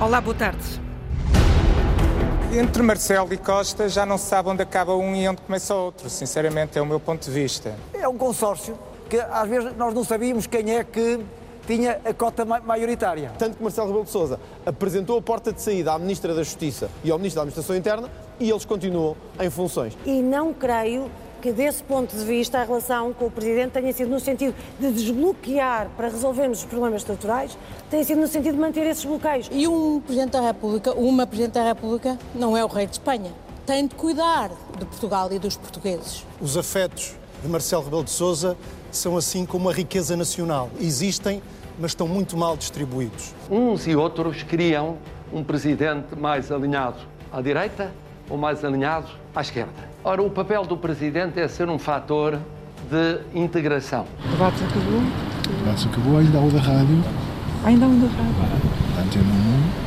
[0.00, 0.80] Olá, boa tarde.
[2.58, 6.08] Entre Marcelo e Costa já não se sabe onde acaba um e onde começa outro.
[6.08, 7.76] Sinceramente, é o meu ponto de vista.
[7.92, 8.78] É um consórcio
[9.10, 11.20] que às vezes nós não sabíamos quem é que
[11.66, 13.30] tinha a cota maioritária.
[13.38, 16.88] Tanto que Marcelo Rebelo de Sousa apresentou a porta de saída à Ministra da Justiça
[17.04, 18.08] e ao Ministro da Administração Interna
[18.40, 19.98] e eles continuam em funções.
[20.06, 21.10] E não creio
[21.40, 24.92] que, desse ponto de vista, a relação com o Presidente tenha sido no sentido de
[24.92, 27.56] desbloquear para resolvermos os problemas estruturais,
[27.90, 29.48] tenha sido no sentido de manter esses bloqueios.
[29.50, 33.32] E um Presidente da República, uma Presidente da República, não é o Rei de Espanha.
[33.66, 36.24] Tem de cuidar de Portugal e dos portugueses.
[36.40, 38.56] Os afetos de Marcelo Rebelo de Sousa
[38.90, 40.68] são assim como a riqueza nacional.
[40.80, 41.42] Existem,
[41.78, 43.32] mas estão muito mal distribuídos.
[43.50, 44.98] Uns e outros queriam
[45.32, 46.98] um presidente mais alinhado
[47.32, 47.92] à direita
[48.30, 49.72] ou mais alinhado à esquerda.
[50.04, 52.38] Ora, o papel do Presidente é ser um fator
[52.88, 54.06] de integração.
[54.24, 55.00] O debate acabou?
[55.00, 57.04] O debate acabou, ainda há o da rádio.
[57.64, 58.70] Ainda há um da rádio.
[58.98, 59.24] Antena
[59.76, 59.79] 1.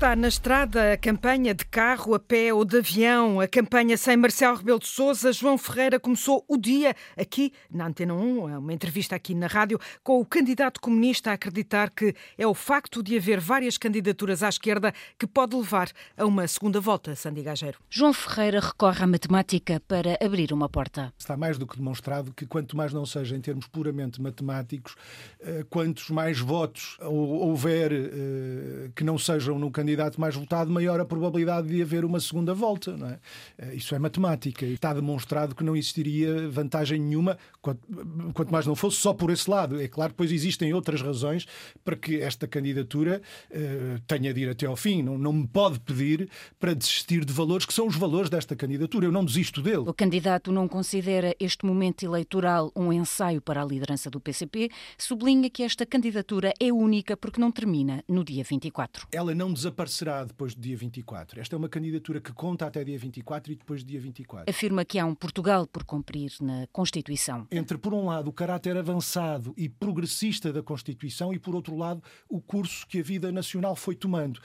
[0.00, 4.16] Está na estrada a campanha de carro, a pé ou de avião, a campanha sem
[4.16, 5.30] Marcelo Rebelo de Sousa.
[5.30, 10.18] João Ferreira começou o dia aqui na Antena 1, uma entrevista aqui na rádio, com
[10.18, 14.94] o candidato comunista a acreditar que é o facto de haver várias candidaturas à esquerda
[15.18, 17.78] que pode levar a uma segunda volta, Sandy Gageiro.
[17.90, 21.12] João Ferreira recorre à matemática para abrir uma porta.
[21.18, 24.96] Está mais do que demonstrado que quanto mais não seja em termos puramente matemáticos,
[25.40, 31.00] eh, quantos mais votos houver eh, que não sejam no candidato candidato mais votado, maior
[31.00, 32.96] a probabilidade de haver uma segunda volta.
[32.96, 33.18] Não é?
[33.58, 34.64] Eh, isso é matemática.
[34.64, 39.80] Está demonstrado que não existiria vantagem nenhuma, quanto mais não fosse só por esse lado.
[39.80, 41.46] É claro, depois existem outras razões
[41.84, 45.02] para que esta candidatura uh, tenha de ir até ao fim.
[45.02, 49.06] Não, não me pode pedir para desistir de valores que são os valores desta candidatura.
[49.06, 49.88] Eu não desisto dele.
[49.88, 54.70] O candidato não considera este momento eleitoral um ensaio para a liderança do PCP.
[54.96, 59.08] Sublinha que esta candidatura é única porque não termina no dia 24.
[59.12, 61.40] Ela não desaparece desaparecerá depois do dia 24.
[61.40, 64.50] Esta é uma candidatura que conta até dia 24 e depois do dia 24.
[64.50, 67.46] Afirma que há um Portugal por cumprir na Constituição.
[67.50, 72.02] Entre, por um lado, o caráter avançado e progressista da Constituição e, por outro lado,
[72.28, 74.40] o curso que a vida nacional foi tomando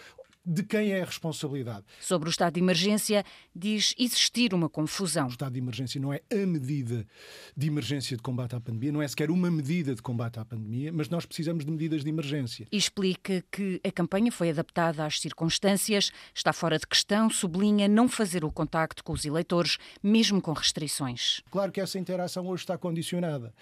[0.46, 1.86] de quem é a responsabilidade.
[2.00, 3.24] Sobre o estado de emergência,
[3.56, 5.26] diz existir uma confusão.
[5.28, 7.06] O estado de emergência não é a medida
[7.56, 10.92] de emergência de combate à pandemia, não é sequer uma medida de combate à pandemia,
[10.94, 12.68] mas nós precisamos de medidas de emergência.
[12.72, 18.08] E explica que a campanha foi adaptada às circunstâncias, está fora de questão, sublinha não
[18.08, 21.42] fazer o contacto com os eleitores, mesmo com restrições.
[21.50, 23.54] Claro que essa interação hoje está condicionada.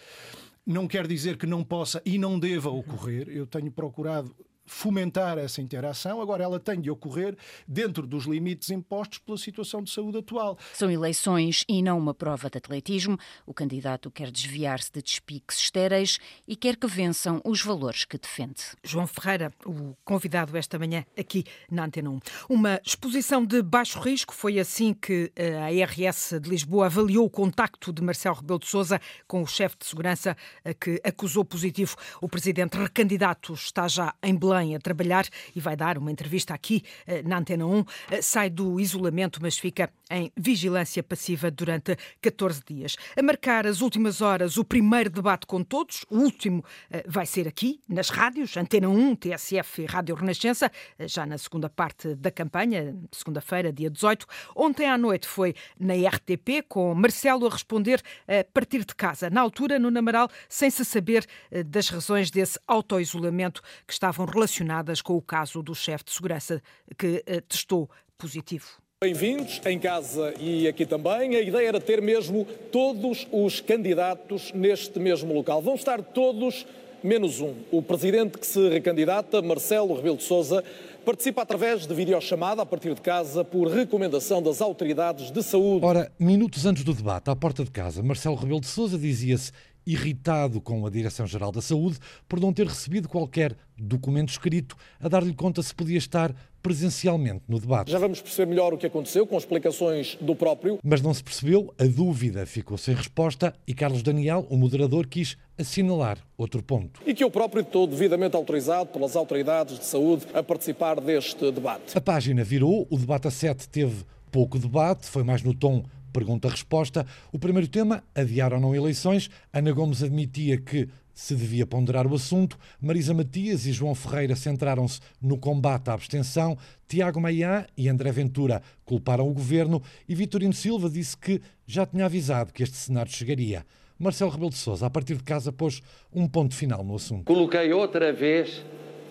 [0.66, 3.28] Não quer dizer que não possa e não deva ocorrer.
[3.30, 4.34] Eu tenho procurado
[4.66, 7.36] fomentar essa interação, agora ela tem de ocorrer
[7.68, 10.58] dentro dos limites impostos pela situação de saúde atual.
[10.74, 13.18] São eleições e não uma prova de atletismo.
[13.46, 18.62] O candidato quer desviar-se de despiques estéreis e quer que vençam os valores que defende.
[18.84, 22.20] João Ferreira, o convidado esta manhã aqui na Antena 1.
[22.50, 27.30] Uma exposição de baixo risco, foi assim que eh, a IRS de Lisboa avaliou o
[27.30, 31.96] contacto de Marcelo Rebelo de Sousa com o chefe de segurança eh, que acusou positivo.
[32.22, 35.26] O presidente recandidato está já em Belém Belém a trabalhar
[35.56, 37.86] e vai dar uma entrevista aqui eh, na Antena 1.
[38.12, 42.96] Eh, sai do isolamento, mas fica em vigilância passiva durante 14 dias.
[43.18, 47.48] A marcar as últimas horas, o primeiro debate com todos, o último eh, vai ser
[47.48, 52.96] aqui, nas rádios, Antena 1, TSF e Rádio Renascença, já na segunda parte da campanha,
[53.12, 54.28] segunda-feira, dia 18.
[54.56, 59.42] Ontem à noite foi na RTP, com Marcelo a responder a partir de casa, na
[59.42, 61.26] altura no Namaral, sem se saber
[61.66, 66.62] das razões desse auto-isolamento que estavam relacionadas com o caso do chefe de segurança
[66.98, 68.83] que testou positivo.
[69.04, 71.36] Bem-vindos em casa e aqui também.
[71.36, 75.62] A ideia era ter mesmo todos os candidatos neste mesmo local.
[75.62, 76.66] Vão estar todos
[77.04, 77.54] menos um.
[77.70, 80.64] O presidente que se recandidata, Marcelo Rebelo de Sousa,
[81.04, 85.86] participa através de videochamada a partir de casa por recomendação das autoridades de saúde.
[85.86, 89.52] Ora, minutos antes do debate, à porta de casa, Marcelo Rebelo de Sousa dizia-se
[89.86, 91.98] irritado com a Direção-Geral da Saúde
[92.28, 97.60] por não ter recebido qualquer documento escrito a dar-lhe conta se podia estar presencialmente no
[97.60, 97.92] debate.
[97.92, 100.80] Já vamos perceber melhor o que aconteceu com explicações do próprio.
[100.82, 105.38] Mas não se percebeu, a dúvida ficou sem resposta e Carlos Daniel, o moderador, quis
[105.58, 107.02] assinalar outro ponto.
[107.06, 111.98] E que eu próprio estou devidamente autorizado pelas autoridades de saúde a participar deste debate.
[111.98, 117.06] A página virou, o debate a 7 teve pouco debate, foi mais no tom Pergunta-resposta.
[117.32, 119.30] O primeiro tema, adiar ou não eleições.
[119.52, 122.58] Ana Gomes admitia que se devia ponderar o assunto.
[122.80, 126.58] Marisa Matias e João Ferreira centraram-se no combate à abstenção.
[126.88, 132.06] Tiago Maia e André Ventura culparam o governo e Vitorino Silva disse que já tinha
[132.06, 133.66] avisado que este cenário chegaria.
[133.98, 135.82] Marcelo Rebelo de Sousa, a partir de casa, pôs
[136.14, 137.26] um ponto final no assunto.
[137.26, 138.64] Coloquei outra vez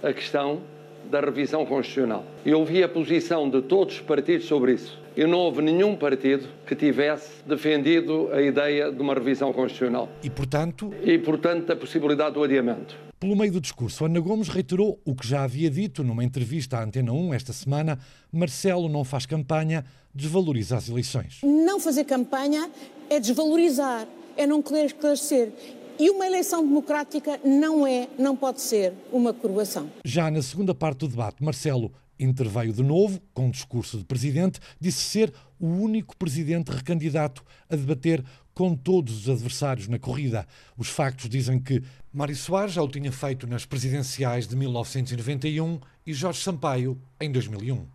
[0.02, 0.60] a questão
[1.10, 2.24] da revisão constitucional.
[2.44, 5.01] Eu ouvi a posição de todos os partidos sobre isso.
[5.16, 10.08] E não houve nenhum partido que tivesse defendido a ideia de uma revisão constitucional.
[10.22, 10.92] E, portanto...
[11.02, 12.96] E, portanto, a possibilidade do adiamento.
[13.20, 16.82] Pelo meio do discurso, Ana Gomes reiterou o que já havia dito numa entrevista à
[16.82, 17.98] Antena 1 esta semana.
[18.32, 21.40] Marcelo não faz campanha, desvaloriza as eleições.
[21.44, 22.70] Não fazer campanha
[23.08, 25.52] é desvalorizar, é não querer esclarecer.
[26.00, 29.88] E uma eleição democrática não é, não pode ser uma coroação.
[30.04, 31.92] Já na segunda parte do debate, Marcelo
[32.24, 37.76] interveio de novo com um discurso de presidente, disse ser o único presidente recandidato a
[37.76, 38.24] debater
[38.54, 40.46] com todos os adversários na corrida.
[40.76, 41.82] Os factos dizem que
[42.12, 47.86] Mário Soares já o tinha feito nas presidenciais de 1991 e Jorge Sampaio em 2001.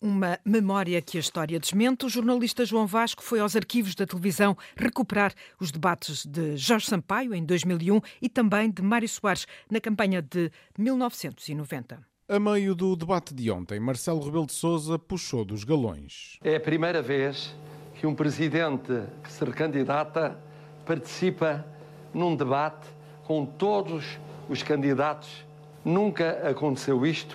[0.00, 2.06] Uma memória que a história desmente.
[2.06, 7.34] O jornalista João Vasco foi aos arquivos da televisão recuperar os debates de Jorge Sampaio
[7.34, 11.98] em 2001 e também de Mário Soares na campanha de 1990.
[12.30, 16.38] A meio do debate de ontem, Marcelo Rebelo de Sousa puxou dos galões.
[16.44, 17.56] É a primeira vez
[17.94, 20.38] que um presidente que se recandidata
[20.84, 21.64] participa
[22.12, 22.86] num debate
[23.24, 25.42] com todos os candidatos.
[25.82, 27.34] Nunca aconteceu isto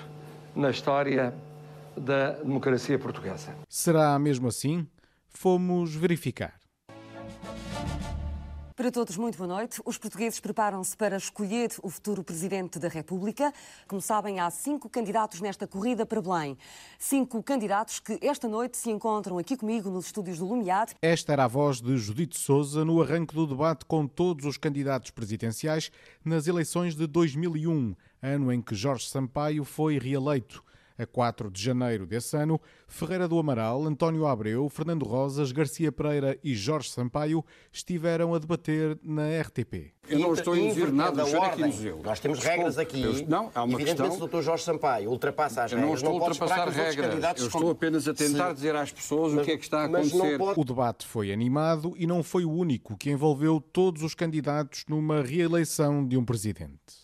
[0.55, 1.33] na história
[1.97, 3.51] da democracia portuguesa.
[3.67, 4.87] Será mesmo assim?
[5.27, 6.53] Fomos verificar.
[8.75, 9.79] Para todos, muito boa noite.
[9.85, 13.53] Os portugueses preparam-se para escolher o futuro Presidente da República.
[13.87, 16.57] Como sabem, há cinco candidatos nesta corrida para Belém.
[16.97, 20.87] Cinco candidatos que esta noite se encontram aqui comigo nos estúdios do Lumiar.
[21.03, 25.11] Esta era a voz de Judite Souza no arranque do debate com todos os candidatos
[25.11, 25.91] presidenciais
[26.25, 30.63] nas eleições de 2001, ano em que Jorge Sampaio foi reeleito.
[30.97, 36.37] A 4 de janeiro desse ano, Ferreira do Amaral, António Abreu, Fernando Rosas, Garcia Pereira
[36.43, 39.93] e Jorge Sampaio estiveram a debater na RTP.
[40.07, 42.01] Eu não estou a induzir nada, o é que induziu.
[42.03, 43.01] Nós temos Desculpe, regras aqui.
[43.01, 44.27] Eu, não, há uma Evidentemente, questão...
[44.27, 44.45] o Dr.
[44.45, 45.89] Jorge Sampaio ultrapassa as eu regras.
[45.89, 47.39] não estou não a ultrapassar regras.
[47.39, 48.53] Eu estou apenas a tentar Se...
[48.55, 50.37] dizer às pessoas mas, o que é que está a acontecer.
[50.37, 50.59] Pode...
[50.59, 55.21] O debate foi animado e não foi o único que envolveu todos os candidatos numa
[55.21, 57.03] reeleição de um presidente.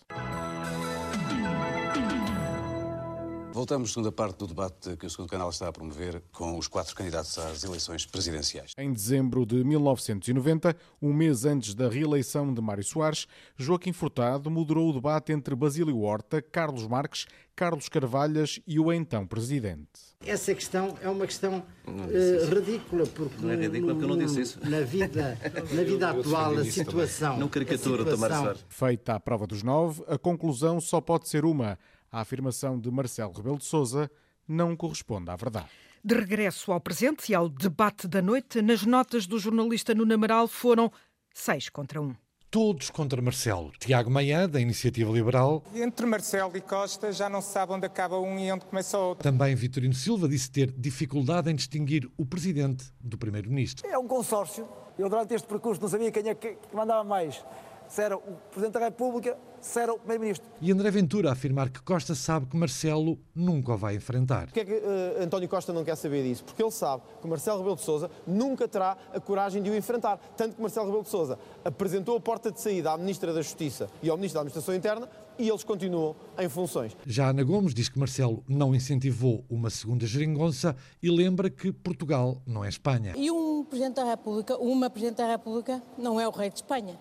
[3.59, 6.69] Voltamos à segunda parte do debate que o segundo canal está a promover com os
[6.69, 8.71] quatro candidatos às eleições presidenciais.
[8.77, 13.27] Em dezembro de 1990, um mês antes da reeleição de Mário Soares,
[13.57, 19.27] Joaquim Furtado moderou o debate entre Basílio Horta, Carlos Marques, Carlos Carvalhas e o então
[19.27, 19.89] presidente.
[20.25, 24.39] Essa questão é uma questão uh, ridícula, porque não é ridícula porque eu não disse
[24.39, 24.69] isso.
[24.69, 25.37] Na vida,
[25.73, 27.37] na vida atual, a situação.
[27.37, 28.65] Não caricatura, Tomar Soares.
[28.69, 31.77] Feita a prova dos nove, a conclusão só pode ser uma
[32.11, 34.09] a afirmação de Marcelo Rebelo de Sousa
[34.47, 35.69] não corresponde à verdade.
[36.03, 40.47] De regresso ao presente e ao debate da noite, nas notas do jornalista Nuno Amaral
[40.47, 40.91] foram
[41.33, 42.15] seis contra um.
[42.49, 43.71] Todos contra Marcelo.
[43.77, 45.63] Tiago Maia, da Iniciativa Liberal.
[45.75, 49.09] Entre Marcelo e Costa já não se sabe onde acaba um e onde começa o
[49.09, 49.23] outro.
[49.23, 53.87] Também Vitorino Silva disse ter dificuldade em distinguir o presidente do primeiro-ministro.
[53.87, 54.67] É um consórcio.
[54.97, 57.43] Eu, durante este percurso, não sabia quem é que mandava mais
[57.89, 60.47] se era o Presidente da República, se era o Primeiro-Ministro.
[60.61, 64.45] E André Ventura a afirmar que Costa sabe que Marcelo nunca o vai enfrentar.
[64.45, 66.43] Porquê é que uh, António Costa não quer saber disso?
[66.43, 70.17] Porque ele sabe que Marcelo Rebelo de Sousa nunca terá a coragem de o enfrentar.
[70.35, 73.89] Tanto que Marcelo Rebelo de Sousa apresentou a porta de saída à Ministra da Justiça
[74.01, 76.95] e ao Ministro da Administração Interna e eles continuam em funções.
[77.07, 82.41] Já Ana Gomes diz que Marcelo não incentivou uma segunda geringonça e lembra que Portugal
[82.45, 83.13] não é Espanha.
[83.15, 86.99] E um Presidente da República, uma Presidente da República, não é o rei de Espanha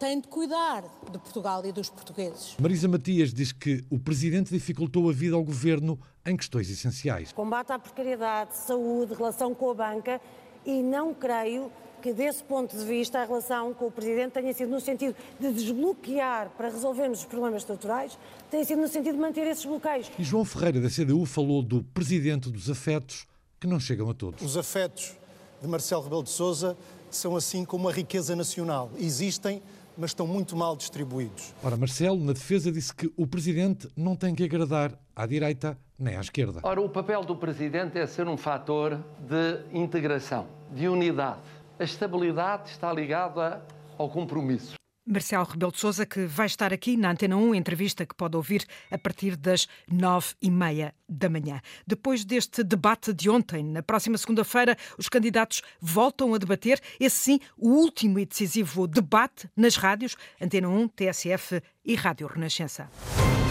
[0.00, 2.56] tem de cuidar de Portugal e dos portugueses.
[2.58, 7.32] Marisa Matias diz que o presidente dificultou a vida ao governo em questões essenciais.
[7.32, 10.18] Combate à precariedade, saúde, relação com a banca
[10.64, 14.70] e não creio que desse ponto de vista a relação com o Presidente tenha sido
[14.70, 18.18] no sentido de desbloquear para resolvermos os problemas estruturais,
[18.50, 20.10] tenha sido no sentido de manter esses bloqueios.
[20.18, 23.26] E João Ferreira da CDU falou do Presidente dos afetos
[23.60, 24.40] que não chegam a todos.
[24.40, 25.14] Os afetos
[25.60, 26.74] de Marcelo Rebelo de Sousa
[27.10, 28.90] são assim como a riqueza nacional.
[28.98, 29.62] Existem
[30.00, 31.54] mas estão muito mal distribuídos.
[31.62, 36.16] Ora, Marcelo, na defesa, disse que o presidente não tem que agradar à direita nem
[36.16, 36.60] à esquerda.
[36.62, 41.42] Ora, o papel do presidente é ser um fator de integração, de unidade.
[41.78, 43.62] A estabilidade está ligada
[43.98, 44.79] ao compromisso.
[45.10, 48.64] Marcelo Rebelo de Sousa, que vai estar aqui na Antena 1, entrevista que pode ouvir
[48.90, 51.60] a partir das nove e meia da manhã.
[51.84, 57.40] Depois deste debate de ontem, na próxima segunda-feira, os candidatos voltam a debater, esse sim,
[57.58, 62.88] o último e decisivo debate nas rádios Antena 1, TSF e Rádio Renascença.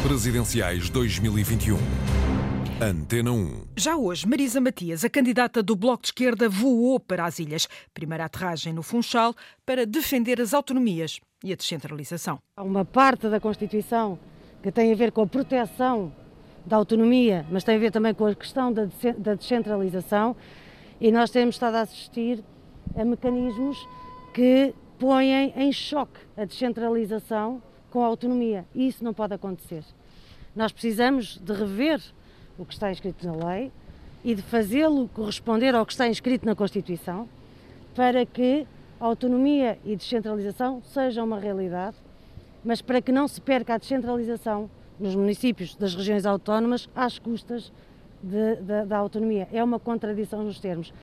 [0.02, 1.78] Presidenciais 2021.
[2.82, 3.68] Antena 1.
[3.76, 7.68] Já hoje, Marisa Matias, a candidata do Bloco de Esquerda, voou para as ilhas.
[7.94, 9.36] Primeira aterragem no Funchal
[9.66, 12.40] para defender as autonomias e a descentralização.
[12.58, 14.20] Há uma parte da Constituição
[14.62, 16.12] que tem a ver com a proteção
[16.66, 20.36] da autonomia, mas tem a ver também com a questão da descentralização
[21.00, 22.44] e nós temos estado a assistir
[22.96, 23.78] a mecanismos
[24.34, 29.84] que põem em choque a descentralização com a autonomia e isso não pode acontecer.
[30.56, 32.02] Nós precisamos de rever
[32.58, 33.72] o que está escrito na lei
[34.24, 37.30] e de fazê-lo corresponder ao que está inscrito na Constituição,
[37.96, 38.68] para que
[39.00, 41.96] a autonomia e descentralização sejam uma realidade,
[42.64, 47.72] mas para que não se perca a descentralização nos municípios das regiões autónomas às custas
[48.22, 49.48] de, de, da autonomia.
[49.54, 50.94] É uma contradição nos termos.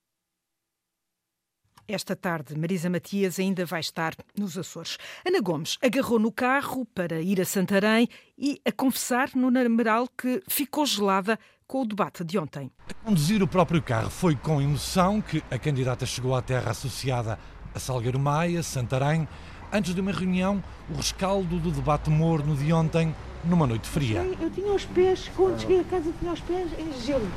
[1.88, 4.98] Esta tarde, Marisa Matias ainda vai estar nos Açores.
[5.24, 10.42] Ana Gomes agarrou no carro para ir a Santarém e a confessar no Nameral que
[10.48, 12.72] ficou gelada com o debate de ontem.
[12.90, 17.38] A conduzir o próprio carro foi com emoção que a candidata chegou à terra associada
[17.76, 19.28] a Salgueiro Maia, Santarém,
[19.70, 23.14] antes de uma reunião, o rescaldo do debate morno de ontem,
[23.44, 24.26] numa noite fria.
[24.40, 27.28] Eu tinha os pés, quando cheguei a casa, tinha os pés em gelo.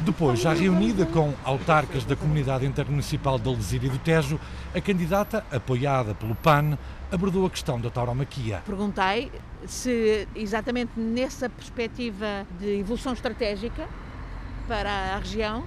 [0.00, 4.40] Depois, já reunida com autarcas da Comunidade Intermunicipal de Alzira e do Tejo,
[4.74, 6.78] a candidata, apoiada pelo PAN,
[7.12, 8.62] abordou a questão da tauromaquia.
[8.64, 9.30] Perguntei
[9.66, 13.86] se, exatamente nessa perspectiva de evolução estratégica
[14.66, 15.64] para a região,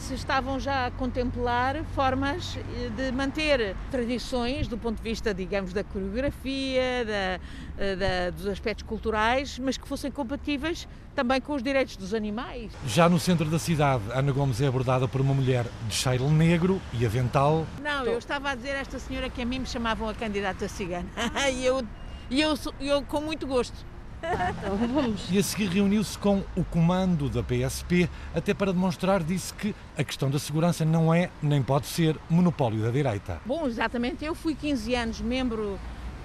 [0.00, 5.72] se estavam já a contemplar formas eh, de manter tradições do ponto de vista, digamos,
[5.72, 7.40] da coreografia, da,
[7.78, 12.72] eh, da, dos aspectos culturais, mas que fossem compatíveis também com os direitos dos animais.
[12.86, 16.80] Já no centro da cidade, Ana Gomes é abordada por uma mulher de cheiro negro
[16.94, 17.66] e avental.
[17.82, 20.66] Não, eu estava a dizer a esta senhora que a mim me chamavam a candidata
[20.66, 21.08] cigana.
[21.52, 21.84] e eu,
[22.30, 23.89] eu, eu com muito gosto.
[24.22, 25.30] Então vamos.
[25.30, 30.04] E a seguir reuniu-se com o comando da PSP, até para demonstrar, disse que a
[30.04, 33.40] questão da segurança não é, nem pode ser, monopólio da direita.
[33.44, 34.24] Bom, exatamente.
[34.24, 35.78] Eu fui 15 anos membro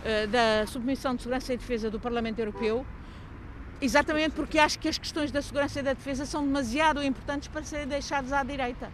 [0.06, 2.86] uh, da Submissão de Segurança e Defesa do Parlamento Europeu,
[3.82, 7.64] exatamente porque acho que as questões da segurança e da defesa são demasiado importantes para
[7.64, 8.90] serem deixadas à direita.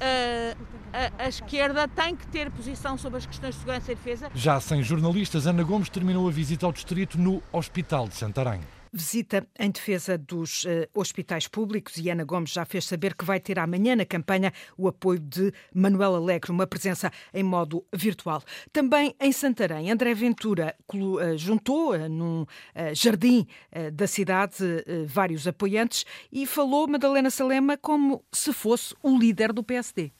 [0.00, 4.30] Uh, a, a, esquerda tem que ter posição sobre as questões de segurança e defesa.
[4.34, 8.60] Já sem jornalistas, Ana Gomes terminou a visita ao distrito no Hospital de Santarém
[8.92, 13.40] visita em defesa dos uh, hospitais públicos e Ana Gomes já fez saber que vai
[13.40, 18.42] ter amanhã na campanha o apoio de Manuel Alegre, uma presença em modo virtual.
[18.70, 22.44] Também em Santarém, André Ventura uh, juntou uh, num
[22.92, 23.46] jardim
[23.92, 24.64] da cidade
[25.06, 30.12] vários apoiantes e falou Madalena Salema como se fosse o líder do PSD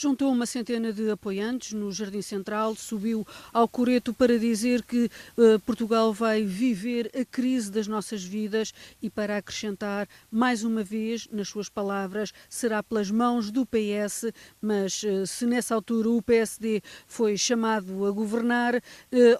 [0.00, 5.60] juntou uma centena de apoiantes no Jardim Central, subiu ao Coreto para dizer que uh,
[5.60, 11.48] Portugal vai viver a crise das nossas vidas e para acrescentar mais uma vez, nas
[11.48, 17.36] suas palavras, será pelas mãos do PS, mas uh, se nessa altura o PSD foi
[17.36, 18.80] chamado a governar, uh,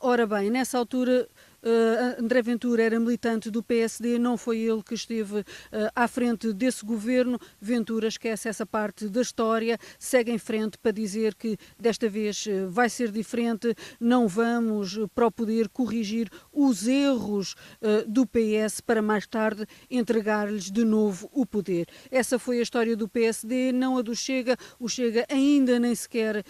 [0.02, 1.26] ora bem, nessa altura
[1.62, 5.45] Uh, André Ventura era militante do PSD, não foi ele que esteve uh,
[5.95, 7.38] à frente desse governo.
[7.61, 12.71] Ventura esquece essa parte da história, segue em frente para dizer que desta vez uh,
[12.71, 17.55] vai ser diferente, não vamos para o poder corrigir os erros
[18.07, 21.87] do PS para mais tarde entregar-lhes de novo o poder.
[22.11, 24.57] Essa foi a história do PSD, não a do Chega.
[24.79, 26.45] O Chega ainda nem sequer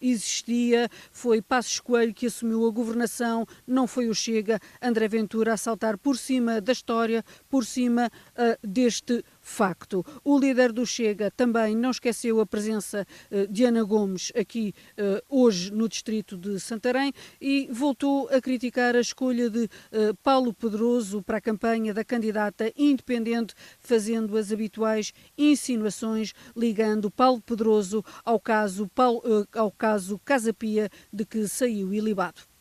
[0.00, 0.88] existia.
[1.10, 5.98] Foi Passos Coelho que assumiu a governação, não foi o Chega André Ventura a saltar
[5.98, 10.04] por cima da história, por cima uh, deste facto.
[10.24, 15.22] O líder do Chega também não esqueceu a presença uh, de Ana Gomes aqui uh,
[15.28, 19.68] hoje no distrito de Santarém e voltou a criticar a escolha de
[20.22, 28.04] Paulo Pedroso para a campanha da candidata independente, fazendo as habituais insinuações ligando Paulo Pedroso
[28.24, 28.90] ao caso,
[29.54, 32.53] ao caso Casa Pia de que saiu ilibado.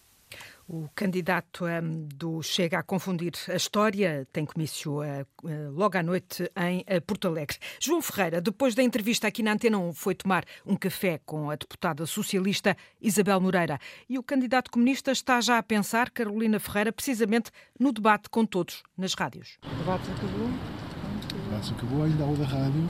[0.67, 6.49] O candidato um, do Chega a confundir a história tem comício uh, logo à noite
[6.55, 7.57] em uh, Porto Alegre.
[7.79, 11.55] João Ferreira, depois da entrevista aqui na Antena 1, foi tomar um café com a
[11.55, 13.77] deputada socialista Isabel Moreira.
[14.09, 18.83] E o candidato comunista está já a pensar, Carolina Ferreira, precisamente no debate com todos
[18.97, 19.57] nas rádios.
[19.65, 20.47] O debate acabou?
[20.47, 22.89] O debate acabou, ainda há o da rádio.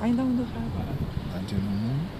[0.00, 1.06] Ainda há o da rádio.
[1.36, 1.70] Antena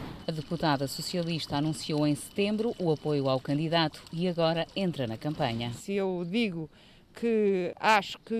[0.00, 0.03] 1.
[0.26, 5.70] A deputada socialista anunciou em setembro o apoio ao candidato e agora entra na campanha.
[5.74, 6.70] Se eu digo
[7.14, 8.34] que acho que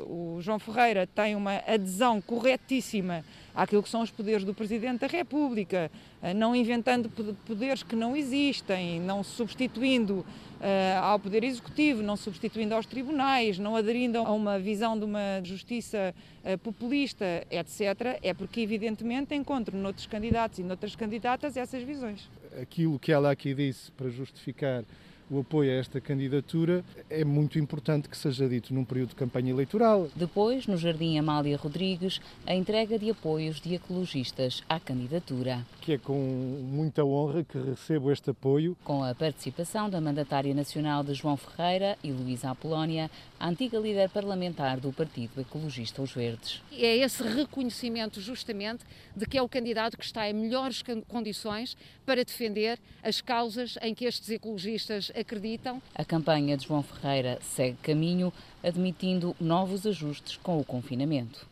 [0.00, 5.00] uh, o João Ferreira tem uma adesão corretíssima àquilo que são os poderes do Presidente
[5.00, 5.90] da República,
[6.22, 7.10] uh, não inventando
[7.44, 10.24] poderes que não existem, não substituindo
[11.00, 16.14] ao Poder Executivo, não substituindo aos tribunais, não aderindo a uma visão de uma justiça
[16.62, 22.28] populista, etc., é porque, evidentemente, encontro noutros candidatos e noutras candidatas essas visões.
[22.60, 24.84] Aquilo que ela aqui disse para justificar
[25.30, 29.50] o apoio a esta candidatura é muito importante que seja dito num período de campanha
[29.50, 30.08] eleitoral.
[30.16, 35.64] Depois, no Jardim Amália Rodrigues, a entrega de apoios de ecologistas à candidatura.
[35.80, 38.76] Que é com muita honra que recebo este apoio.
[38.82, 43.08] Com a participação da mandatária nacional de João Ferreira e Luísa Apolónia,
[43.40, 46.62] a antiga líder parlamentar do Partido Ecologista Os Verdes.
[46.70, 48.84] É esse reconhecimento justamente
[49.16, 53.94] de que é o candidato que está em melhores condições para defender as causas em
[53.94, 55.80] que estes ecologistas acreditam.
[55.94, 58.30] A campanha de João Ferreira segue caminho,
[58.62, 61.49] admitindo novos ajustes com o confinamento.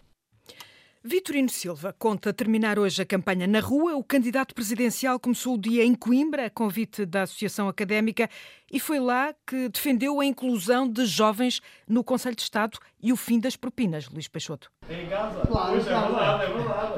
[1.03, 3.95] Vitorino Silva conta terminar hoje a campanha na rua.
[3.95, 8.29] O candidato presidencial começou o dia em Coimbra, a convite da Associação Académica,
[8.71, 13.17] e foi lá que defendeu a inclusão de jovens no Conselho de Estado e o
[13.17, 14.09] fim das propinas.
[14.09, 14.73] Luís Peixoto.
[14.91, 15.47] Em casa?
[15.47, 16.43] Claro, pois é verdade,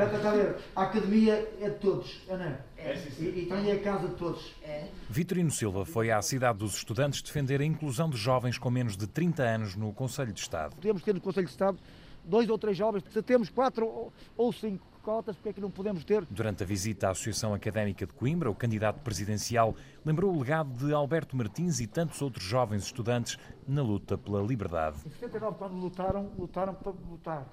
[0.03, 0.63] é verdade.
[0.75, 2.59] A academia é de todos, é, não é?
[2.79, 3.25] É, sim, sim.
[3.25, 4.55] E, e tem a casa de todos.
[4.63, 4.89] É.
[5.11, 9.07] Vitorino Silva foi à cidade dos estudantes defender a inclusão de jovens com menos de
[9.07, 10.75] 30 anos no Conselho de Estado.
[10.75, 11.79] Podemos ter no Conselho de Estado
[12.31, 16.05] dois ou três jovens, se temos quatro ou cinco cotas, porque é que não podemos
[16.05, 16.25] ter?
[16.31, 20.93] Durante a visita à Associação Académica de Coimbra, o candidato presidencial lembrou o legado de
[20.95, 24.99] Alberto Martins e tantos outros jovens estudantes na luta pela liberdade.
[25.07, 27.47] Em 79, quando lutaram, lutaram para lutar.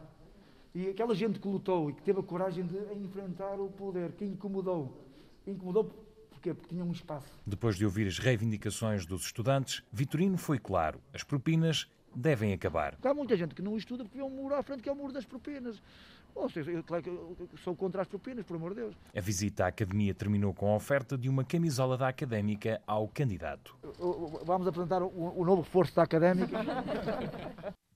[0.75, 4.25] E aquela gente que lutou e que teve a coragem de enfrentar o poder, que
[4.25, 5.03] incomodou,
[5.47, 6.53] incomodou Porquê?
[6.53, 7.27] Porque tinha um espaço.
[7.45, 12.97] Depois de ouvir as reivindicações dos estudantes, Vitorino foi claro: as propinas devem acabar.
[13.03, 14.95] Há muita gente que não estuda porque vê um muro à frente que é o
[14.95, 15.81] muro das propinas.
[16.33, 18.95] Ou seja, eu, claro que eu sou contra as propinas, por amor de Deus.
[19.15, 23.75] A visita à academia terminou com a oferta de uma camisola da académica ao candidato.
[24.43, 26.57] Vamos apresentar o, o novo reforço da académica.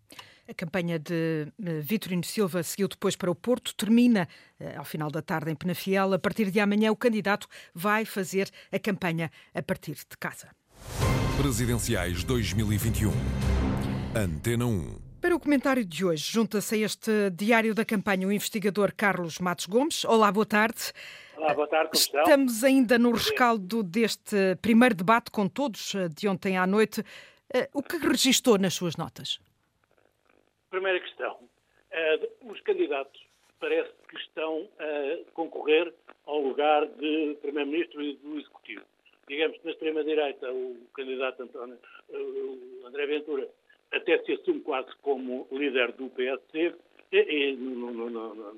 [0.47, 4.27] A campanha de eh, Vitorino Silva seguiu depois para o Porto, termina
[4.59, 6.13] eh, ao final da tarde em Penafiel.
[6.13, 10.49] A partir de amanhã, o candidato vai fazer a campanha a partir de casa.
[11.37, 13.11] Presidenciais 2021.
[14.13, 15.21] Antena 1.
[15.21, 19.67] Para o comentário de hoje, junta-se a este diário da campanha o investigador Carlos Matos
[19.67, 20.03] Gomes.
[20.03, 20.91] Olá, boa tarde.
[21.37, 22.21] Olá, boa tarde, como estão?
[22.21, 27.01] Estamos ainda no rescaldo deste primeiro debate com todos eh, de ontem à noite.
[27.53, 29.39] Eh, o que registou nas suas notas?
[30.69, 31.35] Primeira questão.
[31.35, 33.21] Uh, os candidatos
[33.61, 35.93] parece que estão a concorrer
[36.25, 38.83] ao lugar de Primeiro-Ministro e do Executivo.
[39.29, 41.79] Digamos que na extrema-direita o candidato António,
[42.85, 43.47] André Ventura
[43.91, 46.73] até se assume quase como líder do PSD,
[47.11, 48.53] e, no, no, no, no,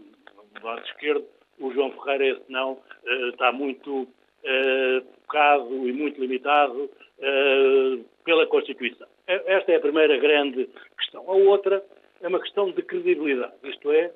[0.63, 1.25] lado esquerdo,
[1.59, 8.45] o João Ferreira, esse não, uh, está muito uh, focado e muito limitado uh, pela
[8.45, 9.07] Constituição.
[9.25, 11.23] Esta é a primeira grande questão.
[11.27, 11.83] A outra
[12.21, 14.11] é uma questão de credibilidade, isto é,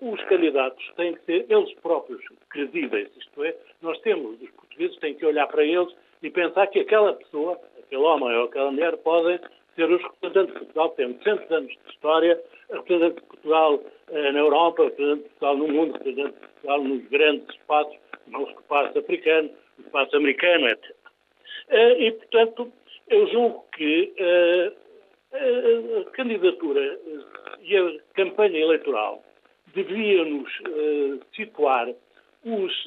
[0.00, 5.14] os candidatos têm que ser eles próprios credíveis, isto é, nós temos, os portugueses têm
[5.14, 9.40] que olhar para eles e pensar que aquela pessoa, aquele homem ou aquela mulher podem
[9.74, 14.38] ser os representantes de Portugal, têm 200 anos de história, representante de Portugal eh, na
[14.38, 18.98] Europa, representante de Portugal no mundo, representante de Portugal nos grandes espaços, como o espaço
[18.98, 20.96] africano, o espaço americano, etc.
[21.68, 22.72] Eh, e, portanto,
[23.08, 24.72] eu julgo que eh,
[25.32, 26.98] a candidatura
[27.62, 29.22] e a campanha eleitoral
[29.74, 30.52] deviam-nos
[31.34, 31.88] situar
[32.44, 32.84] os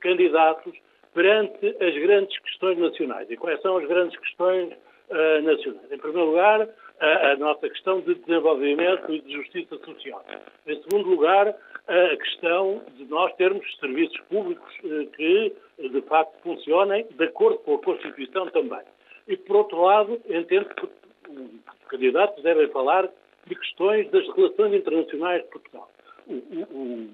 [0.00, 0.74] candidatos
[1.12, 3.30] perante as grandes questões nacionais.
[3.30, 4.74] E quais são as grandes questões
[5.10, 5.92] uh, nacionais.
[5.92, 6.68] Em primeiro lugar,
[7.00, 10.24] a, a, nossa questão de desenvolvimento e de justiça social.
[10.66, 11.54] Em segundo lugar,
[11.86, 17.74] a questão de nós termos serviços públicos uh, que, de facto, funcionem de acordo com
[17.74, 18.82] a Constituição também.
[19.26, 23.08] E, por outro lado, entendo que os candidatos devem falar
[23.46, 25.90] de questões das relações internacionais de Portugal.
[26.26, 27.08] O, o,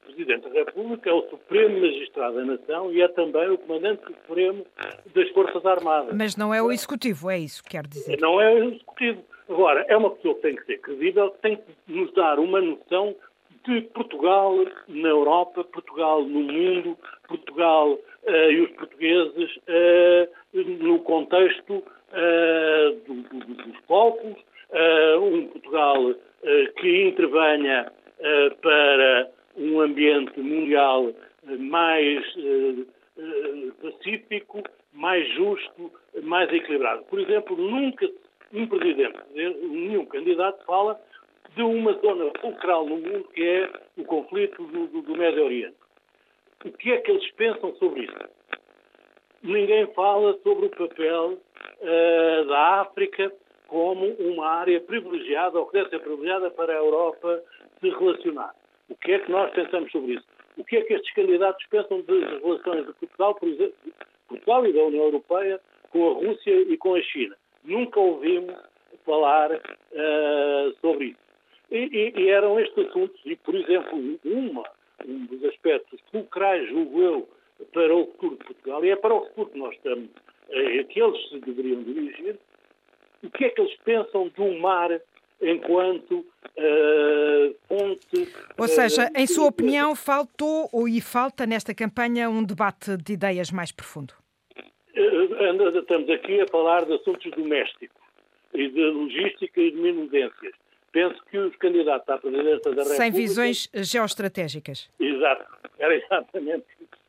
[0.00, 4.64] Presidente da República é o Supremo Magistrado da Nação e é também o Comandante Supremo
[5.14, 6.14] das Forças Armadas.
[6.16, 8.18] Mas não é o Executivo, é isso que quer dizer?
[8.20, 9.24] Não é o Executivo.
[9.48, 12.60] Agora, é uma pessoa que tem que ser credível, que tem que nos dar uma
[12.60, 13.14] noção
[13.64, 14.56] de Portugal
[14.88, 23.14] na Europa, Portugal no mundo, Portugal uh, e os portugueses uh, no contexto uh, do,
[23.22, 24.36] do, dos povos,
[25.20, 26.14] um Portugal
[26.78, 27.92] que intervenha
[28.62, 31.12] para um ambiente mundial
[31.46, 32.86] eh, mais uh,
[33.16, 34.62] uh, pacífico,
[34.92, 37.04] mais justo, mais equilibrado.
[37.04, 38.08] Por exemplo, nunca
[38.52, 41.00] um presidente, nenhum candidato fala
[41.54, 45.76] de uma zona fulcral no mundo que é o conflito do, do, do Médio Oriente.
[46.64, 48.14] O que é que eles pensam sobre isso?
[49.42, 53.32] Ninguém fala sobre o papel uh, da África
[53.66, 57.42] como uma área privilegiada, ou que deve ser privilegiada para a Europa
[57.80, 58.54] se relacionar.
[58.92, 60.26] O que é que nós pensamos sobre isso?
[60.58, 63.74] O que é que estes candidatos pensam das relações de Portugal, por exemplo,
[64.28, 65.58] Portugal e da União Europeia
[65.90, 67.34] com a Rússia e com a China?
[67.64, 68.54] Nunca ouvimos
[69.06, 71.18] falar uh, sobre isso.
[71.70, 74.64] E, e, e, eram estes assuntos, e por exemplo, uma,
[75.06, 77.28] um dos aspectos fulcrais, julgo eu,
[77.72, 80.10] para o futuro de Portugal, e é para o futuro que nós estamos,
[80.50, 82.38] é, que eles se deveriam dirigir,
[83.24, 84.90] o que é que eles pensam do mar
[85.42, 88.32] enquanto uh, fonte.
[88.56, 93.14] Ou seja, uh, em sua opinião, faltou ou e falta nesta campanha um debate de
[93.14, 94.14] ideias mais profundo?
[94.96, 98.00] Uh, estamos aqui a falar de assuntos domésticos
[98.54, 100.54] e de logística e de minudências.
[100.92, 102.94] Penso que os candidatos à presidência da República.
[102.96, 104.90] Sem visões geoestratégicas.
[105.00, 105.44] Exato,
[105.78, 107.01] era exatamente isso.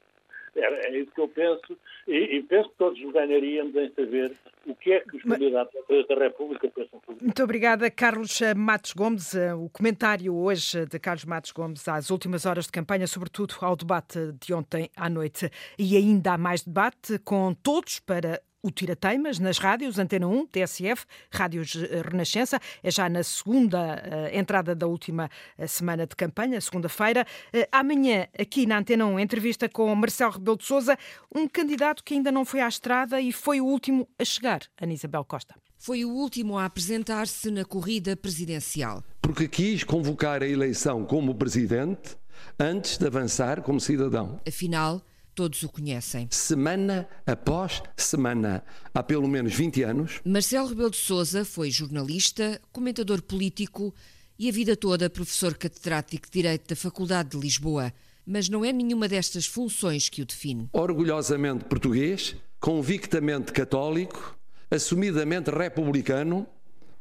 [0.55, 4.31] Era, é isso que eu penso e, e, penso que todos ganharíamos em saber
[4.67, 5.73] o que é que os candidatos
[6.07, 7.23] da República pensam sobre.
[7.23, 9.33] Muito obrigada, Carlos Matos Gomes.
[9.33, 13.75] Eh, o comentário hoje de Carlos Matos Gomes às últimas horas de campanha, sobretudo ao
[13.75, 15.49] debate de ontem à noite.
[15.77, 21.05] E ainda há mais debate com todos para o Tirateimas nas rádios, Antena 1, TSF,
[21.29, 22.59] Rádios eh, Renascença.
[22.81, 27.27] É já na segunda uh, entrada da última uh, semana de campanha, segunda-feira.
[27.53, 30.97] Uh, amanhã, aqui na Antena 1, entrevista com Marcelo Rebelo de Souza,
[31.35, 34.93] um candidato que ainda não foi à estrada e foi o último a chegar, Ana
[34.93, 35.55] Isabel Costa.
[35.77, 39.03] Foi o último a apresentar-se na corrida presidencial.
[39.21, 42.15] Porque quis convocar a eleição como presidente
[42.57, 44.39] antes de avançar como cidadão.
[44.47, 45.01] Afinal,
[45.35, 46.27] Todos o conhecem.
[46.29, 50.21] Semana após semana, há pelo menos 20 anos.
[50.23, 53.93] Marcelo Rebelo de Sousa foi jornalista, comentador político
[54.37, 57.91] e a vida toda professor catedrático de Direito da Faculdade de Lisboa.
[58.25, 60.69] Mas não é nenhuma destas funções que o define.
[60.71, 64.37] Orgulhosamente português, convictamente católico,
[64.69, 66.47] assumidamente republicano,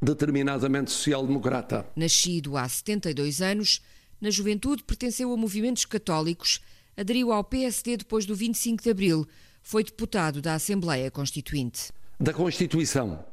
[0.01, 1.87] determinadamente social-democrata.
[1.95, 3.81] Nascido há 72 anos,
[4.21, 6.61] na juventude pertenceu a movimentos católicos
[6.97, 9.27] aderiu ao PSD depois do 25 de abril.
[9.63, 11.93] Foi deputado da Assembleia Constituinte.
[12.19, 13.25] Da Constituição,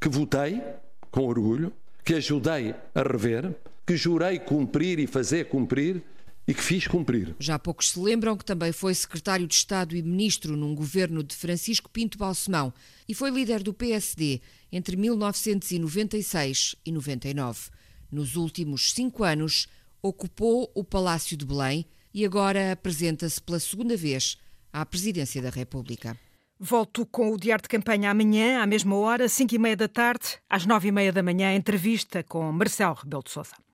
[0.00, 0.62] que votei
[1.10, 1.72] com orgulho,
[2.04, 3.54] que ajudei a rever,
[3.86, 6.02] que jurei cumprir e fazer cumprir
[6.46, 7.34] e que fiz cumprir.
[7.40, 11.34] Já poucos se lembram que também foi secretário de Estado e ministro num governo de
[11.34, 12.72] Francisco Pinto Balsemão
[13.08, 17.70] e foi líder do PSD entre 1996 e 99.
[18.10, 19.66] Nos últimos cinco anos,
[20.00, 21.84] ocupou o Palácio de Belém
[22.16, 24.38] e agora apresenta-se pela segunda vez
[24.72, 26.16] à Presidência da República.
[26.58, 30.38] Volto com o Diário de Campanha amanhã, à mesma hora, 5 e meia da tarde,
[30.48, 33.56] às 9 e meia da manhã, entrevista com Marcelo Rebelo de Sousa.